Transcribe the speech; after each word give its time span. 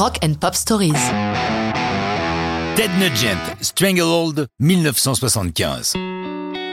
Rock 0.00 0.18
and 0.24 0.32
Pop 0.40 0.54
Stories. 0.54 0.94
Ted 2.74 2.90
Nugent, 2.98 3.36
Stranglehold, 3.60 4.46
1975. 4.58 5.92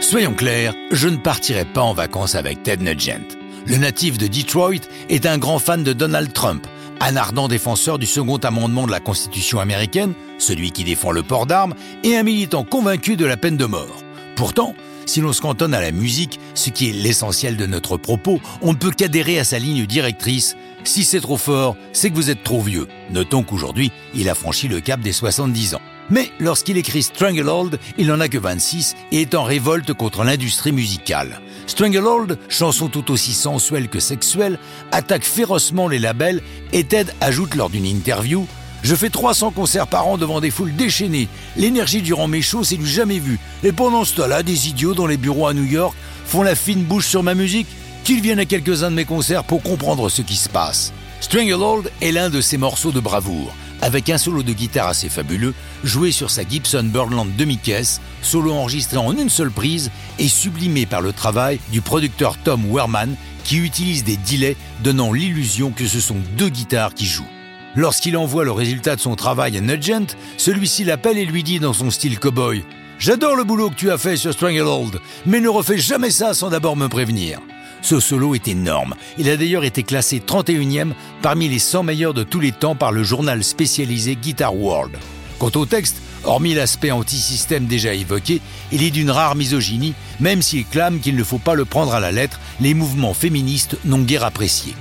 Soyons 0.00 0.34
clairs, 0.34 0.72
je 0.92 1.08
ne 1.08 1.16
partirai 1.16 1.64
pas 1.64 1.80
en 1.80 1.92
vacances 1.92 2.36
avec 2.36 2.62
Ted 2.62 2.84
Nugent. 2.84 3.36
Le 3.66 3.78
natif 3.78 4.16
de 4.16 4.28
Detroit 4.28 4.86
est 5.08 5.26
un 5.26 5.38
grand 5.38 5.58
fan 5.58 5.82
de 5.82 5.92
Donald 5.92 6.32
Trump, 6.32 6.68
un 7.00 7.16
ardent 7.16 7.48
défenseur 7.48 7.98
du 7.98 8.06
second 8.06 8.36
amendement 8.36 8.86
de 8.86 8.92
la 8.92 9.00
Constitution 9.00 9.58
américaine, 9.58 10.14
celui 10.38 10.70
qui 10.70 10.84
défend 10.84 11.10
le 11.10 11.24
port 11.24 11.46
d'armes, 11.46 11.74
et 12.04 12.16
un 12.16 12.22
militant 12.22 12.62
convaincu 12.62 13.16
de 13.16 13.26
la 13.26 13.36
peine 13.36 13.56
de 13.56 13.66
mort. 13.66 14.04
Pourtant, 14.36 14.72
si 15.06 15.20
l'on 15.20 15.32
se 15.32 15.40
cantonne 15.40 15.74
à 15.74 15.80
la 15.80 15.92
musique, 15.92 16.38
ce 16.54 16.70
qui 16.70 16.90
est 16.90 16.92
l'essentiel 16.92 17.56
de 17.56 17.66
notre 17.66 17.96
propos, 17.96 18.40
on 18.60 18.72
ne 18.72 18.78
peut 18.78 18.90
qu'adhérer 18.90 19.38
à 19.38 19.44
sa 19.44 19.58
ligne 19.58 19.86
directrice. 19.86 20.56
Si 20.84 21.04
c'est 21.04 21.20
trop 21.20 21.36
fort, 21.36 21.76
c'est 21.92 22.10
que 22.10 22.14
vous 22.14 22.30
êtes 22.30 22.42
trop 22.42 22.60
vieux. 22.60 22.86
Notons 23.10 23.42
qu'aujourd'hui, 23.42 23.90
il 24.14 24.28
a 24.28 24.34
franchi 24.34 24.68
le 24.68 24.80
cap 24.80 25.00
des 25.00 25.12
70 25.12 25.76
ans. 25.76 25.80
Mais 26.10 26.30
lorsqu'il 26.38 26.76
écrit 26.76 27.02
Stranglehold, 27.02 27.78
il 27.98 28.06
n'en 28.06 28.20
a 28.20 28.28
que 28.28 28.38
26 28.38 28.94
et 29.10 29.22
est 29.22 29.34
en 29.34 29.42
révolte 29.42 29.92
contre 29.92 30.22
l'industrie 30.22 30.72
musicale. 30.72 31.40
Stranglehold, 31.66 32.38
chanson 32.48 32.88
tout 32.88 33.10
aussi 33.10 33.32
sensuelle 33.32 33.88
que 33.88 33.98
sexuelle, 33.98 34.58
attaque 34.92 35.24
férocement 35.24 35.88
les 35.88 35.98
labels 35.98 36.42
et 36.72 36.84
Ted 36.84 37.12
ajoute 37.20 37.56
lors 37.56 37.70
d'une 37.70 37.86
interview 37.86 38.46
je 38.82 38.94
fais 38.94 39.10
300 39.10 39.50
concerts 39.50 39.86
par 39.86 40.06
an 40.06 40.16
devant 40.16 40.40
des 40.40 40.50
foules 40.50 40.74
déchaînées. 40.74 41.28
L'énergie 41.56 42.02
durant 42.02 42.28
mes 42.28 42.42
shows, 42.42 42.64
c'est 42.64 42.76
du 42.76 42.86
jamais 42.86 43.18
vu. 43.18 43.38
Et 43.64 43.72
pendant 43.72 44.04
ce 44.04 44.14
temps-là, 44.16 44.42
des 44.42 44.68
idiots 44.68 44.94
dans 44.94 45.06
les 45.06 45.16
bureaux 45.16 45.46
à 45.46 45.54
New 45.54 45.64
York 45.64 45.94
font 46.24 46.42
la 46.42 46.54
fine 46.54 46.82
bouche 46.82 47.06
sur 47.06 47.22
ma 47.22 47.34
musique. 47.34 47.68
Qu'ils 48.04 48.20
viennent 48.20 48.38
à 48.38 48.44
quelques-uns 48.44 48.90
de 48.90 48.96
mes 48.96 49.04
concerts 49.04 49.44
pour 49.44 49.62
comprendre 49.62 50.08
ce 50.08 50.22
qui 50.22 50.36
se 50.36 50.48
passe. 50.48 50.92
Stranglehold 51.20 51.90
est 52.00 52.12
l'un 52.12 52.30
de 52.30 52.40
ces 52.40 52.56
morceaux 52.56 52.92
de 52.92 53.00
bravoure 53.00 53.52
avec 53.80 54.08
un 54.08 54.18
solo 54.18 54.42
de 54.42 54.52
guitare 54.52 54.88
assez 54.88 55.08
fabuleux, 55.08 55.54
joué 55.84 56.10
sur 56.12 56.30
sa 56.30 56.46
Gibson 56.46 56.84
Birdland 56.84 57.28
demi-caisse, 57.36 58.00
solo 58.22 58.52
enregistré 58.52 58.96
en 58.96 59.12
une 59.16 59.30
seule 59.30 59.50
prise 59.50 59.90
et 60.18 60.28
sublimé 60.28 60.86
par 60.86 61.00
le 61.00 61.12
travail 61.12 61.60
du 61.72 61.80
producteur 61.80 62.36
Tom 62.38 62.64
Werman 62.70 63.14
qui 63.44 63.58
utilise 63.58 64.04
des 64.04 64.16
delays 64.16 64.56
donnant 64.82 65.12
l'illusion 65.12 65.70
que 65.70 65.86
ce 65.86 66.00
sont 66.00 66.16
deux 66.36 66.48
guitares 66.48 66.94
qui 66.94 67.06
jouent. 67.06 67.35
Lorsqu'il 67.76 68.16
envoie 68.16 68.44
le 68.44 68.52
résultat 68.52 68.96
de 68.96 69.00
son 69.00 69.16
travail 69.16 69.58
à 69.58 69.60
Nugent, 69.60 70.16
celui-ci 70.38 70.84
l'appelle 70.84 71.18
et 71.18 71.26
lui 71.26 71.42
dit 71.42 71.60
dans 71.60 71.74
son 71.74 71.90
style 71.90 72.18
cowboy 72.18 72.64
J'adore 72.98 73.36
le 73.36 73.44
boulot 73.44 73.68
que 73.68 73.74
tu 73.74 73.90
as 73.90 73.98
fait 73.98 74.16
sur 74.16 74.32
Stranglehold, 74.32 74.98
mais 75.26 75.40
ne 75.40 75.50
refais 75.50 75.76
jamais 75.76 76.10
ça 76.10 76.32
sans 76.32 76.48
d'abord 76.48 76.76
me 76.76 76.88
prévenir. 76.88 77.38
Ce 77.82 78.00
solo 78.00 78.34
est 78.34 78.48
énorme. 78.48 78.94
Il 79.18 79.28
a 79.28 79.36
d'ailleurs 79.36 79.64
été 79.64 79.82
classé 79.82 80.22
31e 80.26 80.92
parmi 81.20 81.48
les 81.50 81.58
100 81.58 81.82
meilleurs 81.82 82.14
de 82.14 82.22
tous 82.22 82.40
les 82.40 82.52
temps 82.52 82.74
par 82.74 82.92
le 82.92 83.02
journal 83.02 83.44
spécialisé 83.44 84.16
Guitar 84.16 84.56
World. 84.56 84.96
Quant 85.38 85.52
au 85.54 85.66
texte, 85.66 86.00
hormis 86.24 86.54
l'aspect 86.54 86.90
anti-système 86.90 87.66
déjà 87.66 87.92
évoqué, 87.92 88.40
il 88.72 88.82
est 88.82 88.90
d'une 88.90 89.10
rare 89.10 89.36
misogynie, 89.36 89.92
même 90.18 90.40
s'il 90.40 90.64
clame 90.64 90.98
qu'il 90.98 91.14
ne 91.14 91.24
faut 91.24 91.38
pas 91.38 91.54
le 91.54 91.66
prendre 91.66 91.94
à 91.94 92.00
la 92.00 92.10
lettre, 92.10 92.40
les 92.62 92.72
mouvements 92.72 93.14
féministes 93.14 93.76
n'ont 93.84 94.00
guère 94.00 94.24
apprécié. 94.24 94.74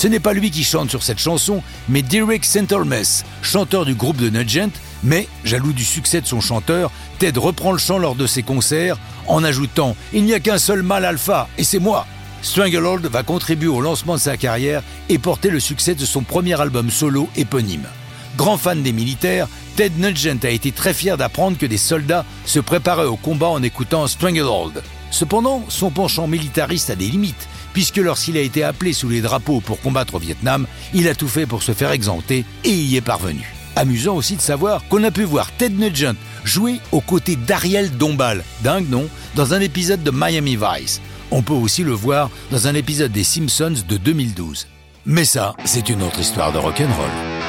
Ce 0.00 0.08
n'est 0.08 0.18
pas 0.18 0.32
lui 0.32 0.50
qui 0.50 0.64
chante 0.64 0.88
sur 0.88 1.02
cette 1.02 1.18
chanson, 1.18 1.62
mais 1.90 2.00
Derek 2.00 2.46
Centelmess, 2.46 3.22
chanteur 3.42 3.84
du 3.84 3.94
groupe 3.94 4.16
de 4.16 4.30
Nugent, 4.30 4.72
mais, 5.02 5.28
jaloux 5.44 5.74
du 5.74 5.84
succès 5.84 6.22
de 6.22 6.26
son 6.26 6.40
chanteur, 6.40 6.90
Ted 7.18 7.38
reprend 7.38 7.70
le 7.70 7.76
chant 7.76 7.98
lors 7.98 8.14
de 8.14 8.26
ses 8.26 8.42
concerts 8.42 8.96
en 9.26 9.44
ajoutant⁇ 9.44 9.90
Il 10.14 10.24
n'y 10.24 10.32
a 10.32 10.40
qu'un 10.40 10.56
seul 10.56 10.82
mal 10.82 11.04
alpha, 11.04 11.48
et 11.58 11.64
c'est 11.64 11.78
moi!⁇ 11.78 12.06
Stranglehold 12.46 13.04
va 13.08 13.22
contribuer 13.22 13.68
au 13.68 13.82
lancement 13.82 14.14
de 14.14 14.20
sa 14.20 14.38
carrière 14.38 14.82
et 15.10 15.18
porter 15.18 15.50
le 15.50 15.60
succès 15.60 15.94
de 15.94 16.06
son 16.06 16.22
premier 16.22 16.58
album 16.58 16.90
solo 16.90 17.28
éponyme. 17.36 17.86
Grand 18.38 18.56
fan 18.56 18.82
des 18.82 18.92
militaires, 18.92 19.48
Ted 19.76 19.96
Nugent 19.98 20.44
a 20.44 20.48
été 20.48 20.72
très 20.72 20.94
fier 20.94 21.18
d'apprendre 21.18 21.58
que 21.58 21.66
des 21.66 21.76
soldats 21.76 22.24
se 22.46 22.58
préparaient 22.58 23.04
au 23.04 23.16
combat 23.16 23.48
en 23.48 23.62
écoutant 23.62 24.06
Stranglehold. 24.06 24.82
Cependant, 25.10 25.62
son 25.68 25.90
penchant 25.90 26.26
militariste 26.26 26.88
a 26.88 26.96
des 26.96 27.08
limites, 27.08 27.48
puisque 27.72 27.96
lorsqu'il 27.96 28.36
a 28.36 28.40
été 28.40 28.62
appelé 28.62 28.92
sous 28.92 29.08
les 29.08 29.20
drapeaux 29.20 29.60
pour 29.60 29.80
combattre 29.80 30.14
au 30.14 30.18
Vietnam, 30.18 30.66
il 30.94 31.08
a 31.08 31.14
tout 31.14 31.28
fait 31.28 31.46
pour 31.46 31.62
se 31.62 31.72
faire 31.72 31.90
exempter 31.90 32.44
et 32.64 32.72
y 32.72 32.96
est 32.96 33.00
parvenu. 33.00 33.52
Amusant 33.76 34.16
aussi 34.16 34.36
de 34.36 34.40
savoir 34.40 34.86
qu'on 34.88 35.04
a 35.04 35.10
pu 35.10 35.22
voir 35.22 35.50
Ted 35.52 35.74
Nugent 35.76 36.16
jouer 36.44 36.80
aux 36.92 37.00
côtés 37.00 37.36
d'Ariel 37.36 37.90
Dombal, 37.96 38.44
dingue 38.62 38.88
non, 38.88 39.06
dans 39.34 39.54
un 39.54 39.60
épisode 39.60 40.02
de 40.02 40.10
Miami 40.10 40.56
Vice. 40.56 41.00
On 41.30 41.42
peut 41.42 41.52
aussi 41.52 41.84
le 41.84 41.92
voir 41.92 42.30
dans 42.50 42.66
un 42.66 42.74
épisode 42.74 43.12
des 43.12 43.24
Simpsons 43.24 43.74
de 43.88 43.96
2012. 43.96 44.66
Mais 45.06 45.24
ça, 45.24 45.54
c'est 45.64 45.88
une 45.88 46.02
autre 46.02 46.20
histoire 46.20 46.52
de 46.52 46.58
rock'n'roll. 46.58 47.39